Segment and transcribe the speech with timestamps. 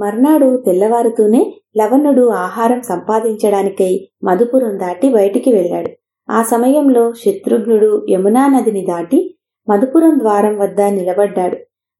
[0.00, 5.90] మర్నాడు తెల్లవారుతూనే లవణుడు ఆహారం సంపాదించడానికై మధుపురం దాటి బయటికి వెళ్ళాడు.
[6.28, 9.36] ఆ సమయంలో శత్రుఘ్నుడు యమునా నదిని దాటి
[9.68, 11.56] మధుపురం ద్వారం వద్ద నిలబడ్డాడు.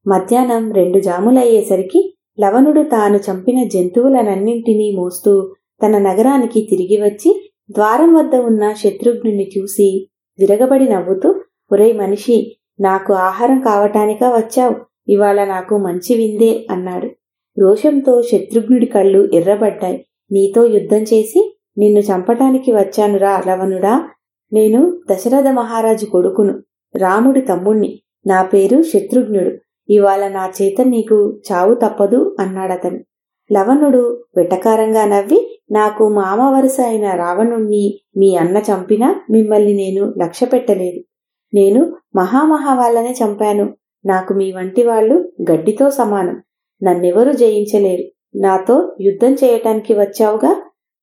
[0.07, 5.55] మధ్యాహ్నం రెండు జాములయ్యేసరికి లవణుడు తాను చంపిన జంతువులనన్నింటినీ మోస్తూ
[5.85, 10.09] తన నగరానికి తిరిగి వచ్చి ద్వారం వద్ద ఉన్న శత్రుఘ్నుని చూసి
[10.39, 11.29] విరగబడి నవ్వుతూ
[11.71, 14.75] ఒరే మనిషి నాకు ఆహారం కావటానికా వచ్చావు?
[15.09, 17.09] ఇవాళ నాకు మంచి విందే అన్నాడు.
[17.61, 20.05] రోషంతో శత్రుఘ్నుడి కళ్ళు ఎర్రబడ్డాయి.
[20.31, 24.09] నీతో యుద్ధం చేసి నిన్ను చంపటానికి వచ్చానురా లవణుడా
[24.53, 26.63] నేను దశరథ మహారాజు కొడుకును
[26.95, 28.01] రాముడి తమ్ముణ్ణి.
[28.27, 29.51] నా పేరు శత్రుఘ్నుడు.
[29.89, 32.99] ఇవాళ నా చేత నీకు చావు తప్పదు అన్నాడతను.
[33.51, 41.01] లవణుడు వెటకారంగా నవ్వి నాకు మామ వరుస అయిన రావణుణ్ణి మీ అన్న చంపినా మిమ్మల్ని నేను లక్ష్య పెట్టలేదు
[41.53, 43.73] నేను మహామహా వాళ్ళనే చంపాను.
[44.05, 46.41] నాకు మీ వంటి వాళ్ళు గడ్డితో సమానం.
[46.83, 48.05] నన్నెవరూ జయించలేరు.
[48.35, 50.51] నాతో యుద్ధం చేయటానికి వచ్చావుగా?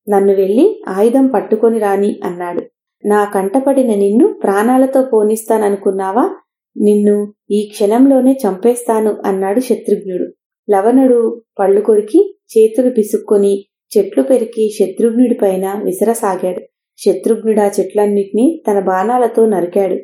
[0.09, 2.63] నన్ను వెళ్ళి ఆయుధం పట్టుకొని రాని అన్నాడు.
[3.07, 6.31] నా కంటపడిన నిన్ను ప్రాణాలతో పోనిస్తాననుకున్నావా?
[6.77, 10.27] నిన్ను ఈ క్షణంలోనే చంపేస్తాను అన్నాడు శత్రుఘ్నుడు.
[10.71, 13.65] లవణుడు పళ్ళు కొరికి చేతులు పిసుక్కొని
[13.97, 16.61] చెట్లు పెరికి శత్రుఘ్నుడి పైన శత్రుఘ్నుడు
[16.99, 19.99] శత్రుఘ్నుడా చెట్లన్నిటినీ తన బాణాలతో నరికాడు.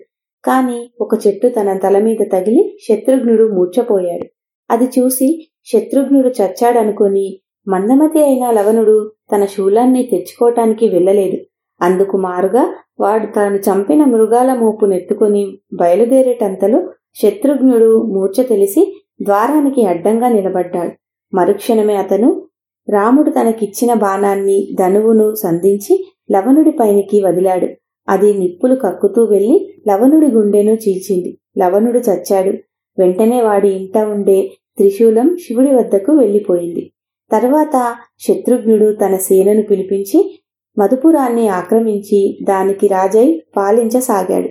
[0.45, 4.27] కాని ఒక చెట్టు తన తల మీద తగిలి శత్రుఘ్నుడు మూర్చపోయాడు
[4.71, 5.29] అది చూసి
[5.65, 11.39] శత్రుఘ్నుడు చచ్చాడనుకుని మందమతి అయిన లవణుడు తన శూలాన్ని తెచ్చుకోవటానికి వెళ్ళలేదు.
[11.83, 16.89] అందుకు మారుగా వాడు తాను చంపిన మృగాల మోపు నెత్తుకొని బయలుదేరేటంతలో
[17.23, 18.83] శత్రుఘ్నుడు మూర్ఛ తెలిసి
[19.23, 20.93] ద్వారానికి అడ్డంగా నిలబడ్డాడు.
[21.33, 22.29] మరుక్షణమే అతను
[22.89, 25.95] రాముడు తనకిచ్చిన బాణాన్ని ధనువును సంధించి
[26.33, 27.69] లవణుడి పైనికి వదిలాడు.
[28.09, 29.57] అది నిప్పులు కక్కుతూ వెళ్ళి
[29.89, 31.39] లవణుడి గుండెను చీల్చింది.
[31.59, 32.53] లవణుడు చచ్చాడు.
[32.99, 36.93] వెంటనే వాడి ఇంట ఉండే త్రిశూలం శివుడి వద్దకు వెళ్ళిపోయింది.
[37.33, 40.41] తర్వాత శత్రుఘ్నుడు తన సేనను పిలిపించి
[40.79, 44.49] మధుపురాన్ని ఆక్రమించి దానికి రాజై పాలించసాగాడు.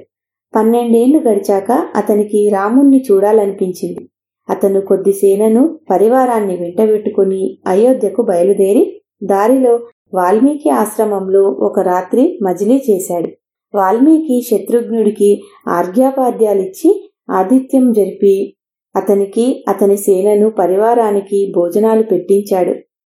[0.54, 4.10] పన్నెండేళ్ళు గడిచాక అతనికి రాముణ్ణి చూడాలనిపించింది.
[4.50, 9.80] అతను కొద్ది సేనను పరివారాన్ని వెంటబెట్టుకుని అయోధ్యకు బయలుదేరి దారిలో
[10.14, 13.30] వాల్మీకి ఆశ్రమంలో ఒక రాత్రి మజిలీ చేశాడు.
[13.78, 18.56] వాల్మీకి శత్రుఘ్నుడికి ఆర్ఘ్యాపాద్యాలిచ్చి ఆతిథ్యం జరిపి
[18.96, 22.74] అతనికి అతని సేనను పరివారానికి భోజనాలు పెట్టించాడు.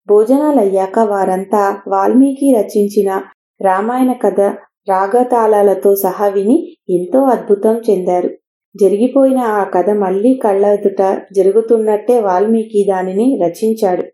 [0.08, 3.22] భోజనాలయ్యాక వారంతా వాల్మీకి రచించిన
[3.62, 4.40] రామాయణ కథ
[4.88, 8.30] రాగతాళాలతో సహా విని ఎంతో అద్భుతం చెందారు.
[8.76, 14.04] జరిగిపోయిన ఆ కథ మళ్ళీ కళ్ళదుట జరుగుతున్నట్టే వాల్మీకి దానిని రచించాడు.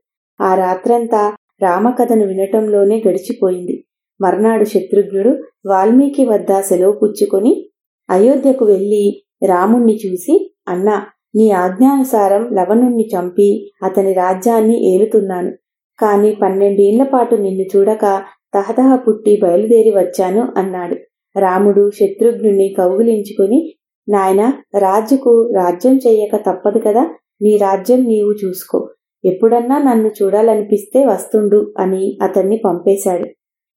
[0.41, 3.85] ఆ రాత్రంతా రామకథను వినటంలోనే గడిచిపోయింది.
[4.21, 7.71] మర్నాడు శత్రుఘ్నుడు వాల్మీకి వద్ద సెలవు పుచ్చుకొని
[8.11, 15.53] అయోధ్యకు వెళ్ళి రాముణ్ణి చూసి అన్నా నీ ఆజ్ఞానుసారం లవణుణ్ణి చంపి అతని రాజ్యాన్ని ఏలుతున్నాను.
[16.01, 18.23] కాని పన్నెండేళ్ళ పాటు నిన్ను చూడక
[18.55, 20.97] తహతహ పుట్టి బయలుదేరి వచ్చాను అన్నాడు.
[21.39, 23.73] రాముడు శత్రుఘ్నుణ్ణి కౌగులించుకుని
[24.09, 27.11] నాయన రాజుకు రాజ్యం చెయ్యక తప్పదు కదా.
[27.43, 28.89] నీ రాజ్యం నీవు చూసుకో.
[29.25, 33.27] ఎప్పుడన్నా నన్ను చూడాలనిపిస్తే వస్తుండు అని అతన్ని పంపేశాడు.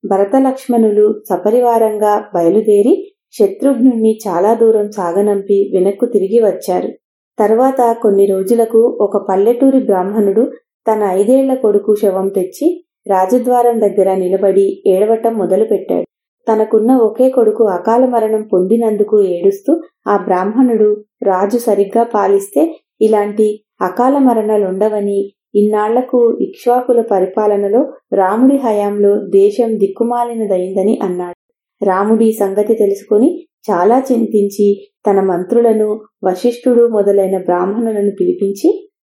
[0.08, 6.90] భరతలక్ష్మణులు సపరివారంగా బయలుదేరి శత్రుఘ్నుణ్ణి చాలా దూరం సాగనంపి వెనక్కు తిరిగి వచ్చారు.
[7.38, 10.44] తర్వాత కొన్ని రోజులకు ఒక పల్లెటూరి బ్రాహ్మణుడు
[10.88, 12.68] తన ఐదేళ్ళ కొడుకు శవం తెచ్చి
[13.08, 16.06] రాజద్వారం దగ్గర నిలబడి ఏడవటం మొదలుపెట్టాడు.
[16.48, 19.72] తనకున్న ఒకే కొడుకు అకాల మరణం పొందినందుకు ఏడుస్తూ
[20.08, 20.90] ఆ బ్రాహ్మణుడు
[21.24, 22.64] రాజు సరిగ్గా పాలిస్తే
[23.02, 23.48] ఇలాంటి
[23.82, 25.20] అకాల మరణాలుండవని
[25.56, 27.82] ఇన్నాళ్ళకు ఇక్ష్వాకుల పరిపాలనలో
[28.14, 31.38] రాముడి హయాంలో దేశం దిక్కుమాలినదైందని అన్నాడు.
[31.82, 33.30] రాముడి సంగతి తెలుసుకుని
[33.66, 34.68] చాలా చింతించి
[35.08, 35.90] తన మంత్రులను
[36.24, 38.70] వశిష్ఠుడు మొదలైన బ్రాహ్మణులను పిలిపించి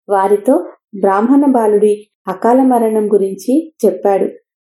[0.10, 0.56] వారితో
[0.96, 1.94] బ్రాహ్మణ బాలుడి
[2.28, 3.54] అకాల మరణం గురించి
[3.86, 4.28] చెప్పాడు.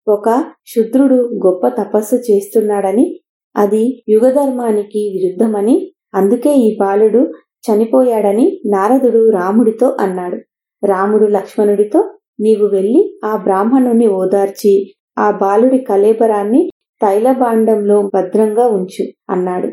[0.07, 0.29] ఒక
[0.67, 3.07] శుద్రుడు గొప్ప తపస్సు చేస్తున్నాడని
[3.55, 5.77] అది యుగధర్మానికి విరుద్ధమని
[6.15, 7.23] అందుకే ఈ బాలుడు
[7.67, 10.39] చనిపోయాడని నారదుడు రాముడితో అన్నాడు.
[10.83, 12.01] రాముడు లక్ష్మణుడితో
[12.41, 14.75] నీవు వెళ్ళి ఆ బ్రాహ్మణుని ఓదార్చి
[15.19, 16.63] ఆ బాలుడి కలేబరాన్ని
[17.03, 19.69] తైలబాండంలో భద్రంగా ఉంచు అన్నాడు.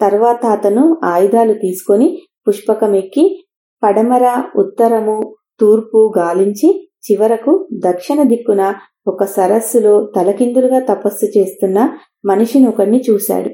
[0.00, 3.44] తర్వాత అతను ఆయుధాలు తీసుకొని పుష్పకమెక్కి
[3.82, 8.74] పడమర ఉత్తరము తూర్పు గాలించి చివరకు దక్షిణ దిక్కున
[9.06, 13.50] ఒక సరస్సులో తలకిందులుగా తపస్సు చేస్తున్న మనిషిని ఒకడిని చూశాడు.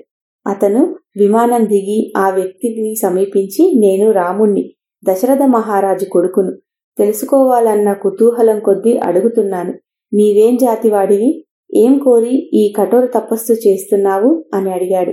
[0.47, 4.73] అతను విమానం దిగి ఆ వ్యక్తిని సమీపించి నేను రాముణ్ణి
[5.05, 6.53] దశరథ మహారాజు కొడుకును.
[6.99, 9.75] తెలుసుకోవాలన్న కుతూహలం కొద్దీ అడుగుతున్నాను.
[10.13, 11.45] నీవేం జాతివాడివి?
[11.75, 14.45] ఏం కోరి ఈ కఠోర తపస్సు చేస్తున్నావు?
[14.55, 15.13] అని అడిగాడు.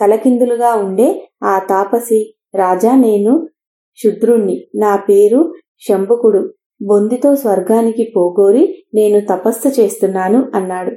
[0.00, 3.48] తలకిందులుగా ఉండే ఆ తాపసి రాజా నేను
[4.02, 4.64] శుద్రుణ్ణి.
[4.74, 5.54] నా పేరు
[5.88, 6.52] శంభుకుడు.
[6.82, 10.92] బొందితో స్వర్గానికి పోగోరి నేను తపస్సు చేస్తున్నాను అన్నాడు.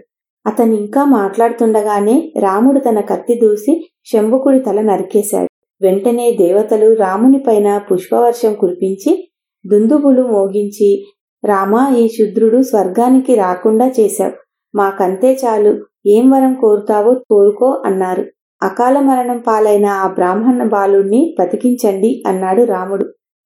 [0.48, 5.48] అతనింకా మాట్లాడుతుండగానే రాముడు తన కత్తి దూసి శంభుకుడి తల నరికేశాడు.
[5.82, 9.30] వెంటనే దేవతలు రామునిపైన పుష్పవర్షం కురిపించి
[9.68, 11.06] దుందుబులు మోగించి
[11.46, 14.45] రామా ఈ శుద్రుడు స్వర్గానికి రాకుండా చేశావు.
[14.76, 15.86] మాకంతే చాలు.
[16.06, 18.26] ఏం వరం కోరుతావో కోరుకో అన్నారు.
[18.64, 23.06] అకాల మరణం పాలైన ఆ బ్రాహ్మణ బాలుణ్ణి బతికించండి అన్నాడు రాముడు.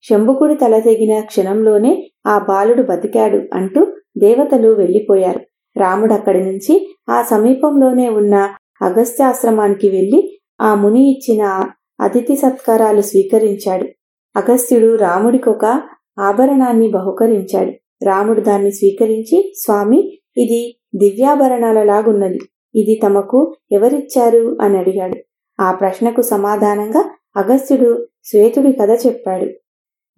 [0.10, 3.88] శంభుకుడి తల తెగిన క్షణంలోనే ఆ బాలుడు బతికాడు అంటూ
[4.18, 5.40] దేవతలు వెళ్ళిపోయారు
[5.78, 8.50] రాముడు అక్కడి నుంచి ఆ సమీపంలోనే ఉన్న
[8.82, 11.64] అగస్త్యాశ్రమానికి వెళ్ళి ఆ ముని ఇచ్చిన
[12.02, 13.88] అతిథి సత్కారాలు స్వీకరించాడు.
[14.36, 15.82] అగస్త్యుడు రాముడికొక
[16.20, 17.72] ఆభరణాన్ని బహుకరించాడు.
[18.06, 22.40] రాముడు దాన్ని స్వీకరించి స్వామి ఇది దివ్యాభరణాల లాగున్నది
[22.76, 24.58] ఇది తమకు ఎవరిచ్చారు?
[24.62, 25.16] అని అడిగాడు.
[25.60, 29.46] ఆ ప్రశ్నకు సమాధానంగా అగస్త్యుడు శ్వేతుడి కథ చెప్పాడు.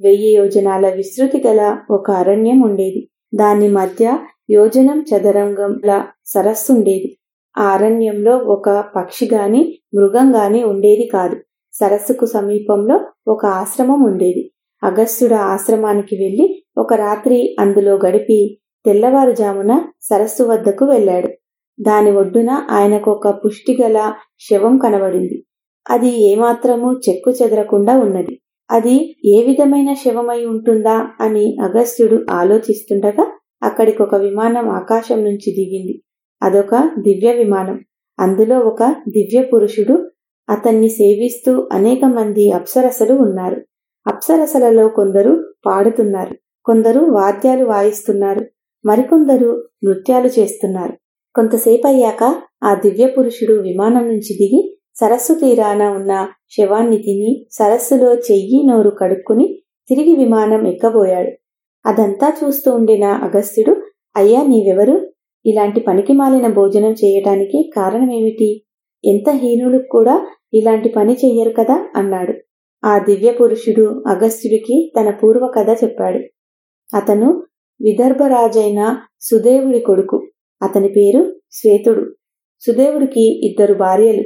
[0.02, 3.10] వెయ్యి యోజనాల విస్తృతి గల ఒక అరణ్యం ఉండేది.
[3.36, 4.18] దాని మధ్య
[4.52, 7.18] యోజనం చదరంగంలా సరస్సుండేది.
[7.58, 11.36] ఆ అరణ్యంలో ఒక పక్షి గాని మృగం గాని ఉండేది కాదు.
[11.74, 14.52] సరస్సుకు సమీపంలో ఒక ఆశ్రమం ఉండేది.
[14.84, 21.30] అగస్త్యుడు ఆశ్రమానికి వెళ్ళి ఒక రాత్రి అందులో గడిపి తెల్లవారుజామున సరస్సు వద్దకు వెళ్ళాడు.
[21.80, 25.46] దాని ఒడ్డున ఆయనకు ఒక పుష్టిగల శవం కనబడింది.
[25.90, 28.42] అది ఏమాత్రము చెక్కు చెదరకుండా ఉన్నది.
[28.72, 33.26] అది ఏ విధమైన శవమై ఉంటుందా అని అగస్త్యుడు ఆలోచిస్తుండగా
[33.64, 36.02] అక్కడికి ఒక విమానం ఆకాశం నుంచి దిగింది.
[36.42, 37.80] అదొక దివ్య విమానం
[38.20, 40.12] అందులో ఒక దివ్య పురుషుడు
[40.50, 43.62] అతన్ని సేవిస్తూ అనేక మంది అప్సరసలు ఉన్నారు.
[44.08, 46.36] అప్సరసలలో కొందరు పాడుతున్నారు.
[46.66, 48.42] కొందరు వాద్యాలు వాయిస్తున్నారు.
[48.86, 50.94] మరికొందరు నృత్యాలు చేస్తున్నారు.
[51.36, 58.68] కొంతసేపు అయ్యాక ఆ దివ్య పురుషుడు విమానం నుంచి దిగి సరస్సు తీరాన ఉన్న శవాన్ని తిని సరస్సులో చెయ్యి
[58.68, 61.32] నోరు కడుక్కుని తిరిగి విమానం ఎక్కబోయాడు.
[61.86, 63.82] అదంతా చూస్తూ ఉండిన అగస్త్యుడు
[64.16, 65.12] అయ్యా నీవెవరు?
[65.46, 68.66] ఇలాంటి పనికి మాలిన భోజనం చేయటానికి కారణమేమిటి?
[69.06, 71.90] ఎంత హీనులు కూడా ఇలాంటి పని చెయ్యరు కదా?
[71.96, 72.34] అన్నాడు.
[72.86, 76.20] ఆ దివ్య పురుషుడు అగస్త్యుడికి తన పూర్వ కథ చెప్పాడు.
[76.96, 77.44] అతను
[77.82, 80.28] విదర్భరాజైన సుదేవుడి కొడుకు.
[80.64, 82.16] అతని పేరు శ్వేతుడు.
[82.60, 84.24] సుదేవుడికి ఇద్దరు భార్యలు.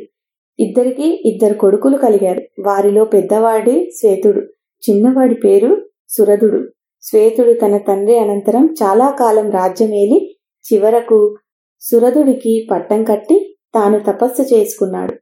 [0.60, 2.42] ఇద్దరికి ఇద్దరు కొడుకులు కలిగారు.
[2.68, 4.42] వారిలో పెద్దవాడి శ్వేతుడు.
[4.90, 6.70] చిన్నవాడి పేరు సురధుడు.
[7.02, 11.38] శ్వేతుడు తన తండ్రి అనంతరం చాలా కాలం రాజ్యమేలి చివరకు
[11.80, 15.14] సురధుడికి పట్టం కట్టి తాను తపస్సు చేసుకున్నాడు.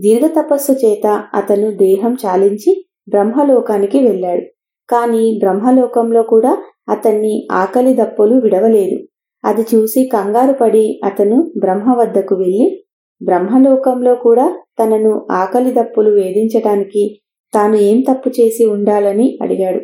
[0.00, 4.42] దీర్ఘ తపస్సు చేత అతను దేహం చాలించి బ్రహ్మలోకానికి వెళ్ళాడు.
[4.90, 8.96] కానీ బ్రహ్మలోకంలో కూడా అతన్ని ఆకలి దప్పులు విడవలేదు.
[9.44, 12.82] అది చూసి కంగారు పడి అతను బ్రహ్మ వద్దకు వెళ్ళి
[13.22, 14.46] బ్రహ్మలోకంలో కూడా
[14.80, 17.20] తనను ఆకలి దప్పులు వేధించటానికి
[17.54, 19.80] తాను ఏం తప్పు చేసి ఉండాలని అడిగాడు.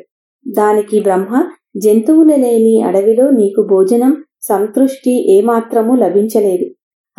[0.49, 1.47] దానికి బ్రహ్మ
[1.77, 6.67] జంతువులు లేని అడవిలో నీకు భోజనం సంతృష్టి ఏమాత్రము లభించలేదు.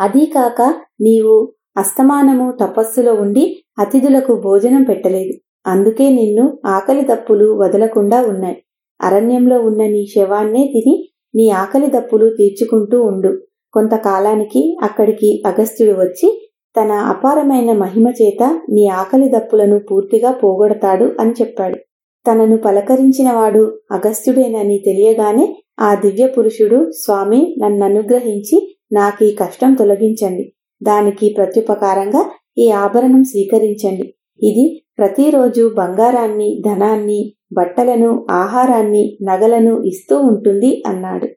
[0.00, 0.62] అదీకాక
[1.00, 3.44] నీవు అస్తమానము తపస్సులో ఉండి
[3.78, 5.34] అతిథులకు భోజనం పెట్టలేదు.
[5.66, 8.63] అందుకే నిన్ను ఆకలి దప్పులు వదలకుండా ఉన్నాయి.
[9.04, 10.94] అరణ్యంలో ఉన్న నీ శవాన్నే తిని
[11.34, 13.32] నీ ఆకలి దప్పులు తీర్చుకుంటూ ఉండు.
[13.74, 16.28] కొంతకాలానికి అక్కడికి అగస్త్యుడు వచ్చి
[16.76, 21.78] తన అపారమైన మహిమ చేత నీ ఆకలి దప్పులను పూర్తిగా పోగొడతాడు అని చెప్పాడు.
[22.26, 23.62] తనను పలకరించినవాడు
[23.92, 25.46] అగస్త్యుడేనని తెలియగానే
[25.80, 28.58] ఆ దివ్య పురుషుడు స్వామి నన్ననుగ్రహించి
[28.92, 30.44] నాకీ కష్టం తొలగించండి.
[30.82, 32.22] దానికి ప్రత్యుపకారంగా
[32.58, 34.06] ఈ ఆభరణం స్వీకరించండి.
[34.42, 34.66] ఇది
[34.98, 41.28] ప్రతిరోజు బంగారాన్ని ధనాన్ని బట్టలను ఆహారాన్ని నగలను ఇస్తూ ఉంటుంది అన్నాడు.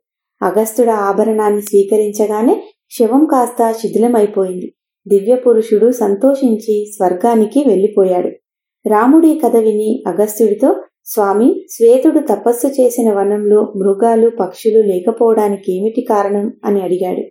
[0.41, 4.73] అగస్తుడ ఆభరణాన్ని స్వీకరించగానే శవం కాస్త శిథిలమైపోయింది.
[5.07, 8.27] దివ్య పురుషుడు సంతోషించి స్వర్గానికి వెళ్ళిపోయాడు.
[8.89, 16.53] రాముడి కథ విని అగస్త్యుడితో స్వామి శ్వేతుడు తపస్సు చేసిన వనంలో మృగాలు పక్షులు లేకపోవడానికి ఏమిటి కారణం?
[16.65, 17.21] అని అడిగాడు.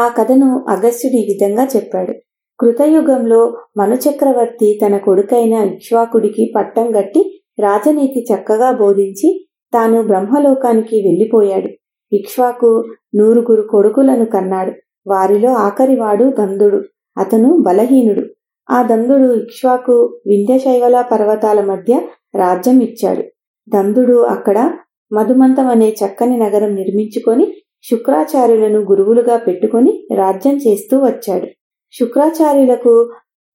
[0.00, 2.14] ఆ కథను అగస్త్యుడు ఈ విధంగా చెప్పాడు.
[2.60, 11.68] కృతయుగంలో మనుచక్రవర్తి తన కొడుకైన ఇక్ష్వాకుడికి పట్టం గట్టి రాజనీతి చక్కగా బోధించి తాను బ్రహ్మలోకానికి వెళ్ళిపోయాడు.
[12.12, 14.72] ఇక్ష్వాకు నూరుగురు కొడుకులను కన్నాడు.
[15.06, 16.80] వారిలో ఆఖరివాడు దందుడు.
[17.18, 18.24] అతను బలహీనుడు.
[18.70, 22.00] ఆ దందుడు ఇక్ష్వాకు వింధ్యశైవల పర్వతాల మధ్య
[22.34, 23.22] రాజ్యం ఇచ్చాడు.
[23.68, 24.58] దందుడు అక్కడ
[25.12, 31.46] మధుమంతం అనే చక్కని నగరం నిర్మించుకొని శుక్రాచార్యులను గురువులుగా పెట్టుకొని రాజ్యం చేస్తూ వచ్చాడు.
[31.94, 32.94] శుక్రాచార్యులకు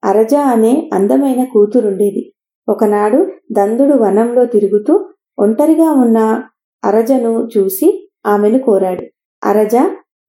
[0.04, 2.24] అరజ అనే అందమైన కూతురుండేది.
[2.68, 3.20] ఒకనాడు
[3.52, 4.94] దందుడు వనంలో తిరుగుతూ
[5.40, 6.44] ఒంటరిగా ఉన్న
[6.84, 7.88] అరజను చూసి
[8.26, 9.04] ఆమెను కోరాడు.
[9.44, 9.76] అరజ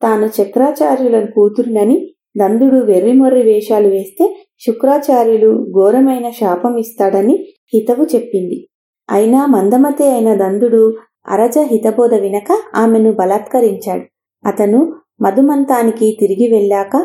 [0.02, 1.96] తాను చక్రాచార్యుల కూతురునని
[2.36, 4.24] దందుడు వెర్రిమొర్రి వేషాలు వేస్తే
[4.66, 7.36] శుక్రాచార్యులు ఘోరమైన శాపం ఇస్తాడని
[7.74, 8.58] హితవు చెప్పింది.
[9.08, 10.82] అయినా మందమతే అయిన దందుడు
[11.28, 14.04] అరజ హితబోధ వినక ఆమెను బలాత్కరించాడు.
[14.44, 14.80] అతను
[15.22, 16.96] మధుమంతానికి తిరిగి వెళ్ళాక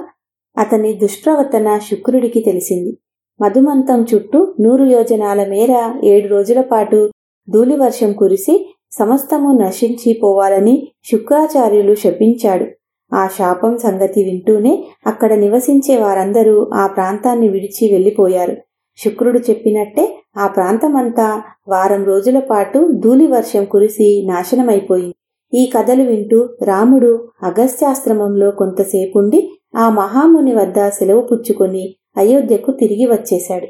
[0.57, 2.97] అతని దుష్ప్రవర్తన శుక్రుడికి తెలిసింది.
[3.39, 7.11] మధుమంతం చుట్టూ నూరు యోజనాల మేర ఏడు రోజుల పాటు
[7.49, 12.65] ధూళివర్షం కురిసి సమస్తము నశించిపోవాలని శుక్రాచార్యులు శపించాడు.
[13.13, 18.57] ఆ శాపం సంగతి వింటూనే అక్కడ నివసించే వారందరూ ఆ ప్రాంతాన్ని విడిచి వెళ్ళిపోయారు.
[18.97, 25.15] శుక్రుడు చెప్పినట్టే ఆ ప్రాంతమంతా వారం రోజుల పాటు ధూళివర్షం కురిసి నాశనమైపోయింది.
[25.53, 33.67] ఈ కథలు వింటూ రాముడు అగస్త్యాశ్రమంలో కొంతసేపుండి ఆ మహాముని వద్ద సెలవు పుచ్చుకొని అయోధ్యకు తిరిగి వచ్చేశాడు.